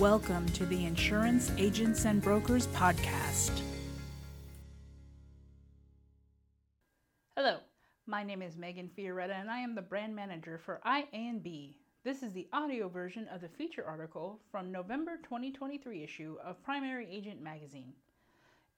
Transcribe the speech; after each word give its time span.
Welcome 0.00 0.46
to 0.54 0.66
the 0.66 0.86
Insurance 0.86 1.52
Agents 1.56 2.04
and 2.04 2.20
Brokers 2.20 2.66
Podcast. 2.66 3.52
Hello, 7.36 7.58
my 8.04 8.24
name 8.24 8.42
is 8.42 8.56
Megan 8.56 8.90
Fioretta 8.98 9.34
and 9.34 9.48
I 9.48 9.60
am 9.60 9.76
the 9.76 9.82
brand 9.82 10.16
manager 10.16 10.58
for 10.58 10.80
IA&B. 10.84 11.78
This 12.02 12.24
is 12.24 12.32
the 12.32 12.48
audio 12.52 12.88
version 12.88 13.28
of 13.28 13.40
the 13.40 13.48
feature 13.48 13.84
article 13.86 14.40
from 14.50 14.72
November 14.72 15.12
2023 15.22 16.02
issue 16.02 16.38
of 16.44 16.60
Primary 16.64 17.06
Agent 17.08 17.40
Magazine. 17.40 17.92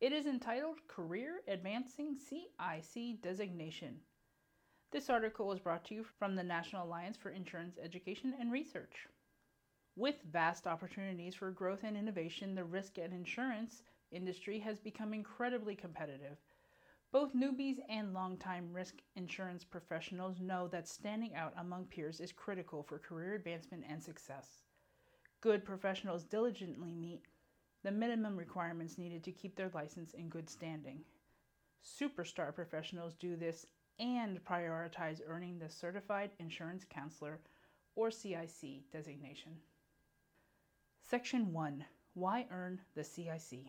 It 0.03 0.13
is 0.13 0.27
entitled 0.27 0.87
Career 0.87 1.41
Advancing 1.49 2.15
CIC 2.15 3.23
Designation. 3.23 3.97
This 4.93 5.09
article 5.09 5.47
was 5.47 5.61
brought 5.61 5.87
to 5.87 5.95
you 5.95 6.05
from 6.19 6.37
the 6.37 6.45
National 6.45 6.85
Alliance 6.85 7.17
for 7.17 7.31
Insurance 7.31 7.79
Education 7.83 8.35
and 8.39 8.53
Research. 8.53 9.07
With 9.97 10.17
vast 10.31 10.67
opportunities 10.67 11.35
for 11.35 11.51
growth 11.51 11.83
and 11.83 11.97
innovation, 11.97 12.55
the 12.55 12.65
risk 12.65 12.99
and 12.99 13.15
insurance 13.15 13.83
industry 14.11 14.59
has 14.59 14.79
become 14.79 15.15
incredibly 15.15 15.75
competitive. 15.75 16.37
Both 17.13 17.35
newbies 17.35 17.79
and 17.89 18.13
longtime 18.13 18.75
risk 18.75 18.97
insurance 19.15 19.65
professionals 19.65 20.39
know 20.39 20.69
that 20.69 20.87
standing 20.87 21.35
out 21.35 21.55
among 21.57 21.87
peers 21.87 22.21
is 22.21 22.31
critical 22.31 22.83
for 22.83 22.99
career 22.99 23.33
advancement 23.33 23.85
and 23.89 24.05
success. 24.05 24.65
Good 25.41 25.65
professionals 25.65 26.25
diligently 26.25 26.93
meet 26.93 27.23
the 27.83 27.91
minimum 27.91 28.37
requirements 28.37 28.99
needed 28.99 29.25
to 29.25 29.33
keep 29.33 29.57
their 29.57 29.71
license 29.73 30.13
in 30.13 30.29
good 30.29 30.51
standing. 30.51 31.05
Superstar 31.83 32.55
professionals 32.55 33.15
do 33.15 33.35
this 33.35 33.65
and 33.99 34.45
prioritize 34.45 35.23
earning 35.27 35.59
the 35.59 35.71
Certified 35.71 36.33
Insurance 36.39 36.85
Counselor 36.85 37.41
or 37.95 38.11
CIC 38.11 38.91
designation. 38.93 39.53
Section 41.09 41.53
1 41.53 41.85
Why 42.15 42.49
earn 42.51 42.81
the 42.97 43.05
CIC? 43.05 43.61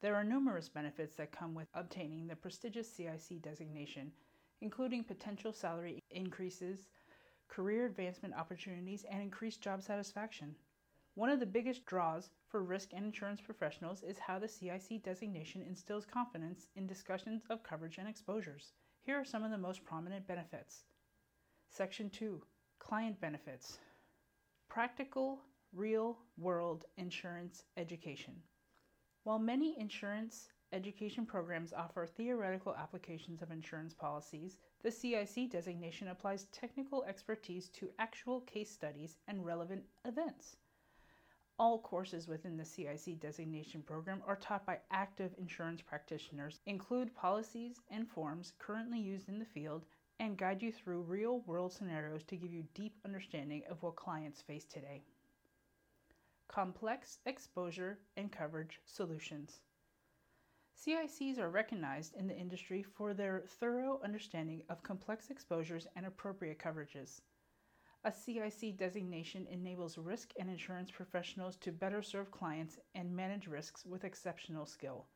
There 0.00 0.14
are 0.14 0.24
numerous 0.24 0.70
benefits 0.70 1.14
that 1.16 1.30
come 1.30 1.54
with 1.54 1.68
obtaining 1.74 2.26
the 2.26 2.34
prestigious 2.34 2.90
CIC 2.90 3.42
designation, 3.42 4.10
including 4.62 5.04
potential 5.04 5.52
salary 5.52 6.02
increases, 6.10 6.88
career 7.48 7.84
advancement 7.84 8.32
opportunities, 8.32 9.04
and 9.04 9.20
increased 9.20 9.60
job 9.60 9.82
satisfaction. 9.82 10.56
One 11.14 11.28
of 11.28 11.40
the 11.40 11.44
biggest 11.44 11.84
draws 11.84 12.30
for 12.48 12.62
risk 12.62 12.94
and 12.94 13.04
insurance 13.04 13.42
professionals 13.42 14.02
is 14.02 14.18
how 14.18 14.38
the 14.38 14.48
CIC 14.48 15.02
designation 15.02 15.60
instills 15.60 16.06
confidence 16.06 16.68
in 16.74 16.86
discussions 16.86 17.42
of 17.50 17.62
coverage 17.62 17.98
and 17.98 18.08
exposures. 18.08 18.72
Here 19.02 19.20
are 19.20 19.26
some 19.26 19.44
of 19.44 19.50
the 19.50 19.58
most 19.58 19.84
prominent 19.84 20.26
benefits. 20.26 20.84
Section 21.68 22.08
2 22.08 22.40
Client 22.78 23.20
Benefits 23.20 23.78
Practical 24.70 25.40
real 25.76 26.16
world 26.38 26.86
insurance 26.96 27.64
education. 27.76 28.32
While 29.24 29.38
many 29.38 29.78
insurance 29.78 30.48
education 30.72 31.26
programs 31.26 31.74
offer 31.74 32.06
theoretical 32.06 32.74
applications 32.74 33.42
of 33.42 33.50
insurance 33.50 33.92
policies, 33.92 34.56
the 34.82 34.90
CIC 34.90 35.50
designation 35.50 36.08
applies 36.08 36.44
technical 36.46 37.04
expertise 37.04 37.68
to 37.74 37.90
actual 37.98 38.40
case 38.40 38.70
studies 38.70 39.18
and 39.28 39.44
relevant 39.44 39.84
events. 40.06 40.56
All 41.58 41.78
courses 41.80 42.26
within 42.26 42.56
the 42.56 42.64
CIC 42.64 43.20
designation 43.20 43.82
program 43.82 44.22
are 44.26 44.36
taught 44.36 44.64
by 44.64 44.78
active 44.90 45.34
insurance 45.38 45.82
practitioners, 45.82 46.60
include 46.64 47.14
policies 47.14 47.82
and 47.90 48.08
forms 48.08 48.54
currently 48.58 48.98
used 48.98 49.28
in 49.28 49.38
the 49.38 49.44
field, 49.44 49.84
and 50.20 50.38
guide 50.38 50.62
you 50.62 50.72
through 50.72 51.02
real 51.02 51.40
world 51.40 51.72
scenarios 51.72 52.24
to 52.24 52.36
give 52.36 52.52
you 52.52 52.64
deep 52.72 52.96
understanding 53.04 53.62
of 53.68 53.82
what 53.82 53.96
clients 53.96 54.40
face 54.40 54.64
today 54.64 55.02
complex 56.48 57.18
exposure 57.26 57.98
and 58.16 58.30
coverage 58.30 58.80
solutions. 58.84 59.60
CICs 60.76 61.38
are 61.38 61.50
recognized 61.50 62.14
in 62.14 62.26
the 62.26 62.36
industry 62.36 62.82
for 62.82 63.14
their 63.14 63.44
thorough 63.46 64.00
understanding 64.04 64.62
of 64.68 64.82
complex 64.82 65.30
exposures 65.30 65.86
and 65.96 66.04
appropriate 66.04 66.58
coverages. 66.58 67.20
A 68.04 68.12
CIC 68.12 68.76
designation 68.76 69.46
enables 69.50 69.98
risk 69.98 70.32
and 70.38 70.48
insurance 70.48 70.90
professionals 70.90 71.56
to 71.56 71.72
better 71.72 72.02
serve 72.02 72.30
clients 72.30 72.78
and 72.94 73.16
manage 73.16 73.48
risks 73.48 73.84
with 73.84 74.04
exceptional 74.04 74.66
skill. 74.66 75.06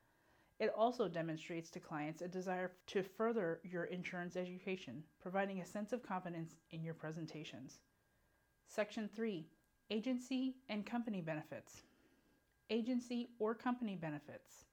It 0.58 0.72
also 0.76 1.08
demonstrates 1.08 1.70
to 1.70 1.80
clients 1.80 2.20
a 2.20 2.28
desire 2.28 2.72
to 2.88 3.02
further 3.02 3.60
your 3.62 3.84
insurance 3.84 4.36
education, 4.36 5.04
providing 5.20 5.60
a 5.60 5.66
sense 5.66 5.92
of 5.92 6.02
confidence 6.02 6.56
in 6.70 6.82
your 6.82 6.94
presentations. 6.94 7.78
Section 8.66 9.08
3 9.14 9.46
Agency 9.92 10.54
and 10.68 10.86
company 10.86 11.20
benefits. 11.20 11.82
Agency 12.70 13.28
or 13.40 13.56
company 13.56 13.96
benefits. 13.96 14.66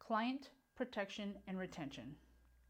Client 0.00 0.50
protection 0.74 1.36
and 1.46 1.56
retention. 1.56 2.16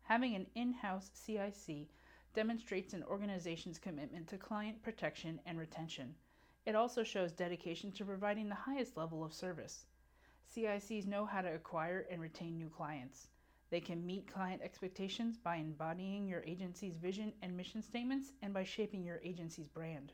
Having 0.02 0.34
an 0.34 0.46
in 0.54 0.74
house 0.74 1.10
CIC 1.14 1.88
demonstrates 2.34 2.92
an 2.92 3.02
organization's 3.04 3.78
commitment 3.78 4.28
to 4.28 4.36
client 4.36 4.82
protection 4.82 5.40
and 5.46 5.58
retention. 5.58 6.14
It 6.66 6.74
also 6.74 7.02
shows 7.02 7.32
dedication 7.32 7.90
to 7.92 8.04
providing 8.04 8.50
the 8.50 8.54
highest 8.54 8.98
level 8.98 9.24
of 9.24 9.32
service. 9.32 9.86
CICs 10.54 11.06
know 11.06 11.24
how 11.24 11.40
to 11.40 11.54
acquire 11.54 12.06
and 12.10 12.20
retain 12.20 12.58
new 12.58 12.68
clients. 12.68 13.28
They 13.70 13.80
can 13.80 14.04
meet 14.04 14.30
client 14.30 14.60
expectations 14.60 15.38
by 15.38 15.56
embodying 15.56 16.28
your 16.28 16.42
agency's 16.46 16.98
vision 16.98 17.32
and 17.40 17.56
mission 17.56 17.80
statements 17.80 18.34
and 18.42 18.52
by 18.52 18.64
shaping 18.64 19.02
your 19.02 19.22
agency's 19.24 19.68
brand. 19.68 20.12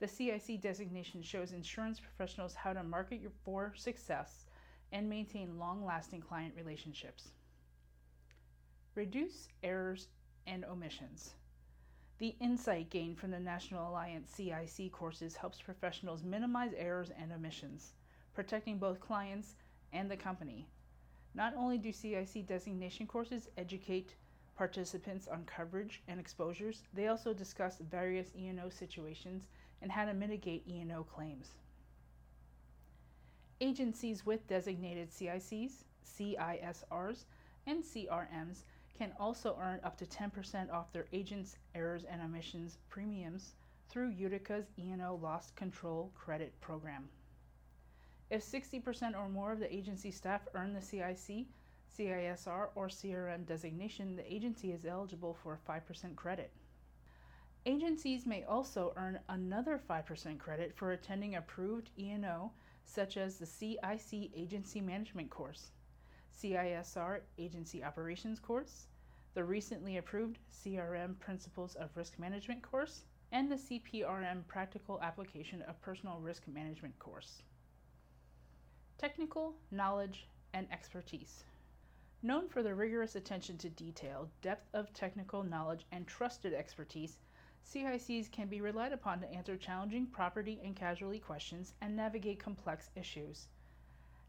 The 0.00 0.08
CIC 0.08 0.62
designation 0.62 1.22
shows 1.22 1.52
insurance 1.52 2.00
professionals 2.00 2.54
how 2.54 2.72
to 2.72 2.82
market 2.82 3.20
for 3.44 3.74
success 3.76 4.46
and 4.92 5.10
maintain 5.10 5.58
long 5.58 5.84
lasting 5.84 6.22
client 6.22 6.54
relationships. 6.56 7.32
Reduce 8.94 9.48
errors 9.62 10.08
and 10.46 10.64
omissions. 10.64 11.34
The 12.16 12.34
insight 12.40 12.88
gained 12.88 13.18
from 13.18 13.30
the 13.30 13.40
National 13.40 13.90
Alliance 13.90 14.30
CIC 14.30 14.90
courses 14.90 15.36
helps 15.36 15.60
professionals 15.60 16.24
minimize 16.24 16.72
errors 16.78 17.10
and 17.18 17.30
omissions, 17.30 17.92
protecting 18.34 18.78
both 18.78 19.00
clients 19.00 19.54
and 19.92 20.10
the 20.10 20.16
company. 20.16 20.66
Not 21.34 21.54
only 21.54 21.76
do 21.76 21.92
CIC 21.92 22.46
designation 22.46 23.06
courses 23.06 23.48
educate 23.58 24.14
participants 24.60 25.26
on 25.26 25.42
coverage 25.46 26.02
and 26.06 26.20
exposures, 26.20 26.82
they 26.92 27.06
also 27.06 27.32
discuss 27.32 27.78
various 27.90 28.30
E&O 28.36 28.68
situations 28.68 29.48
and 29.80 29.90
how 29.90 30.04
to 30.04 30.12
mitigate 30.12 30.68
E&O 30.68 31.02
claims. 31.02 31.52
Agencies 33.62 34.26
with 34.26 34.46
designated 34.48 35.10
CICs, 35.10 35.84
CISRs, 36.06 37.24
and 37.66 37.82
CRMs 37.82 38.64
can 38.98 39.14
also 39.18 39.56
earn 39.58 39.80
up 39.82 39.96
to 39.96 40.04
10% 40.04 40.70
off 40.70 40.92
their 40.92 41.06
agents' 41.14 41.56
errors 41.74 42.04
and 42.04 42.20
omissions 42.20 42.76
premiums 42.90 43.54
through 43.88 44.12
Utica's 44.12 44.66
E&O 44.78 45.18
Loss 45.22 45.52
Control 45.52 46.12
Credit 46.14 46.52
Program. 46.60 47.08
If 48.28 48.44
60% 48.44 49.16
or 49.16 49.30
more 49.30 49.52
of 49.52 49.58
the 49.58 49.74
agency 49.74 50.10
staff 50.10 50.42
earn 50.52 50.74
the 50.74 50.82
CIC, 50.82 51.46
CISR, 51.96 52.68
or 52.74 52.88
CRM 52.88 53.46
designation, 53.46 54.16
the 54.16 54.32
agency 54.32 54.72
is 54.72 54.84
eligible 54.84 55.34
for 55.34 55.54
a 55.54 55.70
5% 55.70 56.16
credit. 56.16 56.50
Agencies 57.66 58.26
may 58.26 58.44
also 58.44 58.92
earn 58.96 59.18
another 59.28 59.78
5% 59.88 60.38
credit 60.38 60.74
for 60.74 60.92
attending 60.92 61.36
approved 61.36 61.90
E&O 61.98 62.50
such 62.84 63.16
as 63.16 63.36
the 63.36 63.46
CIC 63.46 64.30
Agency 64.34 64.80
Management 64.80 65.30
course, 65.30 65.72
CISR 66.40 67.20
Agency 67.38 67.84
Operations 67.84 68.40
course, 68.40 68.86
the 69.34 69.44
recently 69.44 69.98
approved 69.98 70.38
CRM 70.52 71.18
Principles 71.18 71.74
of 71.76 71.96
Risk 71.96 72.18
Management 72.18 72.62
course, 72.62 73.02
and 73.32 73.50
the 73.50 73.56
CPRM 73.56 74.46
Practical 74.48 75.00
Application 75.02 75.62
of 75.62 75.80
Personal 75.82 76.18
Risk 76.18 76.48
Management 76.48 76.98
course. 76.98 77.42
Technical 78.98 79.54
knowledge 79.70 80.26
and 80.52 80.66
expertise. 80.72 81.44
Known 82.22 82.48
for 82.48 82.62
their 82.62 82.74
rigorous 82.74 83.16
attention 83.16 83.56
to 83.58 83.70
detail, 83.70 84.28
depth 84.42 84.68
of 84.74 84.92
technical 84.92 85.42
knowledge, 85.42 85.86
and 85.90 86.06
trusted 86.06 86.52
expertise, 86.52 87.16
CICs 87.64 88.30
can 88.30 88.48
be 88.48 88.60
relied 88.60 88.92
upon 88.92 89.20
to 89.20 89.30
answer 89.30 89.56
challenging 89.56 90.06
property 90.06 90.60
and 90.62 90.76
casualty 90.76 91.18
questions 91.18 91.72
and 91.80 91.96
navigate 91.96 92.38
complex 92.38 92.90
issues. 92.94 93.48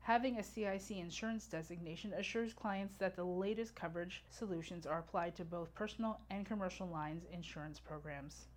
Having 0.03 0.37
a 0.37 0.43
CIC 0.43 0.91
insurance 0.91 1.47
designation 1.47 2.13
assures 2.13 2.53
clients 2.53 2.95
that 2.97 3.17
the 3.17 3.25
latest 3.25 3.75
coverage 3.75 4.23
solutions 4.29 4.85
are 4.85 4.99
applied 4.99 5.35
to 5.35 5.45
both 5.45 5.75
personal 5.75 6.21
and 6.29 6.45
commercial 6.45 6.87
lines 6.87 7.25
insurance 7.31 7.79
programs. 7.79 8.47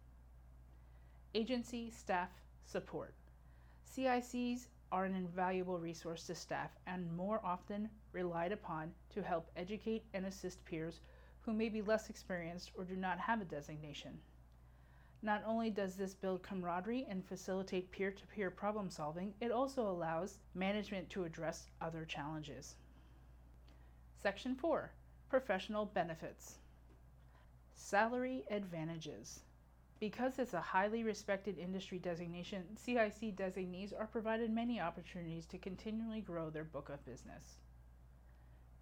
Agency 1.35 1.91
staff 1.91 2.31
support. 2.67 3.15
CICs 3.97 4.69
are 4.95 5.05
an 5.05 5.17
invaluable 5.17 5.81
resource 5.81 6.23
to 6.23 6.37
staff 6.37 6.71
and 6.87 7.17
more 7.17 7.41
often 7.45 7.89
relied 8.13 8.53
upon 8.53 8.93
to 9.11 9.25
help 9.25 9.51
educate 9.57 10.05
and 10.15 10.25
assist 10.25 10.65
peers 10.65 11.01
who 11.41 11.53
may 11.53 11.69
be 11.69 11.83
less 11.83 12.09
experienced 12.09 12.71
or 12.77 12.85
do 12.85 12.95
not 12.95 13.19
have 13.19 13.41
a 13.41 13.45
designation. 13.45 14.17
Not 15.21 15.43
only 15.45 15.69
does 15.69 15.97
this 15.97 16.15
build 16.15 16.45
camaraderie 16.45 17.07
and 17.11 17.27
facilitate 17.27 17.91
peer 17.91 18.13
to 18.13 18.27
peer 18.29 18.53
problem 18.53 18.89
solving, 18.89 19.35
it 19.41 19.51
also 19.51 19.91
allows 19.91 20.39
management 20.55 21.11
to 21.11 21.25
address 21.25 21.67
other 21.81 22.05
challenges. 22.05 22.77
Section 24.23 24.55
4 24.55 24.93
Professional 25.29 25.87
Benefits 25.87 26.59
Salary 27.75 28.45
Advantages. 28.49 29.41
Because 30.05 30.39
it's 30.39 30.53
a 30.53 30.61
highly 30.61 31.03
respected 31.03 31.57
industry 31.57 31.99
designation, 31.99 32.77
CIC 32.77 33.37
designees 33.37 33.95
are 33.95 34.07
provided 34.07 34.51
many 34.51 34.79
opportunities 34.79 35.47
to 35.47 35.57
continually 35.57 36.21
grow 36.21 36.51
their 36.51 36.63
book 36.63 36.91
of 36.91 37.03
business. 37.07 37.57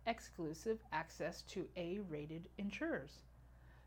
Exclusive 0.04 0.80
access 0.92 1.42
to 1.42 1.68
A 1.76 2.00
rated 2.08 2.48
insurers. 2.58 3.20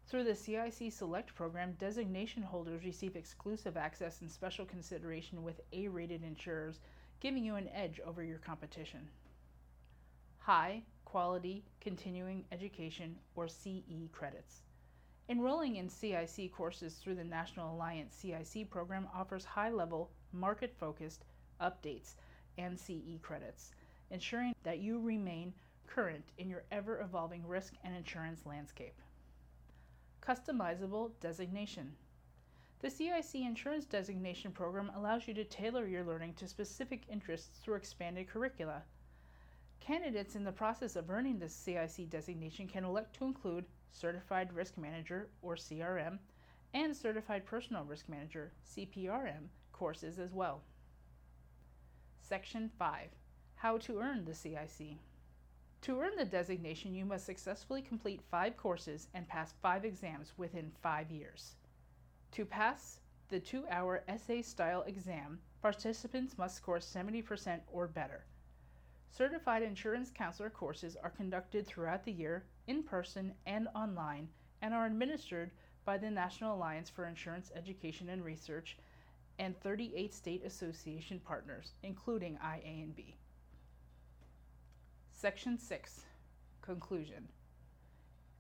Through 0.08 0.24
the 0.24 0.34
CIC 0.34 0.94
Select 0.94 1.36
program, 1.36 1.74
designation 1.74 2.42
holders 2.42 2.86
receive 2.86 3.18
exclusive 3.18 3.76
access 3.76 4.22
and 4.22 4.32
special 4.32 4.66
consideration 4.66 5.44
with 5.44 5.60
A 5.74 5.90
rated 5.90 6.24
insurers, 6.24 6.80
giving 7.20 7.44
you 7.44 7.56
an 7.56 7.68
edge 7.68 8.00
over 8.06 8.24
your 8.24 8.40
competition. 8.40 9.10
High 10.38 10.84
quality 11.04 11.66
continuing 11.82 12.46
education 12.54 13.18
or 13.36 13.50
CE 13.50 14.08
credits. 14.14 14.62
Enrolling 15.28 15.78
in 15.78 15.90
CIC 15.90 16.52
courses 16.52 16.96
through 16.96 17.16
the 17.16 17.24
National 17.24 17.74
Alliance 17.74 18.16
CIC 18.16 18.70
program 18.70 19.08
offers 19.14 19.44
high 19.44 19.72
level, 19.72 20.12
market 20.32 20.72
focused 20.80 21.26
updates 21.60 22.14
and 22.60 22.80
CE 22.80 23.20
credits, 23.24 23.72
ensuring 24.12 24.54
that 24.62 24.78
you 24.78 25.00
remain 25.00 25.52
current 25.88 26.26
in 26.38 26.48
your 26.48 26.64
ever 26.72 27.02
evolving 27.02 27.48
risk 27.48 27.74
and 27.84 27.96
insurance 27.96 28.46
landscape. 28.46 29.02
Customizable 30.22 31.12
designation. 31.20 31.96
The 32.80 32.92
CIC 32.92 33.36
Insurance 33.36 33.86
Designation 33.86 34.52
Program 34.52 34.92
allows 34.96 35.28
you 35.28 35.34
to 35.34 35.44
tailor 35.44 35.88
your 35.88 36.04
learning 36.04 36.36
to 36.36 36.48
specific 36.48 37.02
interests 37.10 37.58
through 37.64 37.76
expanded 37.76 38.28
curricula. 38.28 38.84
Candidates 39.80 40.36
in 40.36 40.44
the 40.44 40.52
process 40.52 40.96
of 40.96 41.10
earning 41.10 41.40
the 41.40 41.50
CIC 41.50 42.10
designation 42.10 42.68
can 42.68 42.84
elect 42.84 43.16
to 43.16 43.26
include 43.26 43.66
Certified 43.92 44.52
Risk 44.54 44.78
Manager 44.78 45.30
or 45.42 45.56
CRM 45.56 46.20
and 46.74 46.96
Certified 46.96 47.46
Personal 47.46 47.84
Risk 47.86 48.10
Manager 48.10 48.52
CPRM 48.66 49.48
courses 49.72 50.20
as 50.20 50.34
well. 50.34 50.62
Section 52.22 52.70
5 52.80 53.10
How 53.56 53.78
to 53.78 54.00
earn 54.00 54.26
the 54.26 54.34
CIC. 54.34 54.98
To 55.82 56.00
earn 56.00 56.16
the 56.18 56.26
designation, 56.26 56.96
you 56.96 57.06
must 57.06 57.26
successfully 57.26 57.82
complete 57.82 58.22
five 58.32 58.58
courses 58.58 59.08
and 59.14 59.28
pass 59.28 59.54
five 59.62 59.86
exams 59.86 60.34
within 60.36 60.72
five 60.82 61.12
years. 61.12 61.56
To 62.32 62.44
pass 62.44 63.00
the 63.30 63.40
two 63.40 63.68
hour 63.70 64.04
essay 64.08 64.42
style 64.42 64.82
exam, 64.88 65.40
participants 65.62 66.38
must 66.38 66.56
score 66.58 66.80
70% 66.80 67.60
or 67.72 67.88
better. 67.88 68.26
Certified 69.10 69.64
insurance 69.64 70.12
counselor 70.12 70.50
courses 70.50 70.98
are 71.02 71.10
conducted 71.10 71.66
throughout 71.66 72.04
the 72.04 72.12
year, 72.12 72.46
in 72.68 72.84
person 72.84 73.34
and 73.46 73.68
online, 73.76 74.28
and 74.62 74.74
are 74.74 74.86
administered 74.86 75.52
by 75.86 75.98
the 75.98 76.10
National 76.10 76.56
Alliance 76.56 76.90
for 76.90 77.06
Insurance 77.06 77.52
Education 77.56 78.10
and 78.10 78.26
Research 78.26 78.78
and 79.40 79.60
38 79.62 80.14
state 80.14 80.44
association 80.46 81.20
partners, 81.20 81.74
including 81.84 82.38
IA&B. 82.44 83.16
Section 85.12 85.58
6 85.58 86.02
Conclusion 86.62 87.28